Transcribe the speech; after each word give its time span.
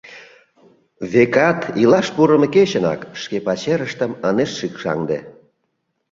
Векат, 1.11 1.59
илаш 1.81 2.07
пурымо 2.15 2.47
кечынак 2.55 3.01
шке 3.21 3.37
пачерыштым 3.45 4.11
ынешт 4.29 4.55
шикшаҥде. 4.59 5.19